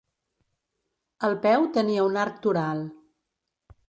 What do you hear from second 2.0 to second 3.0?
un arc toral.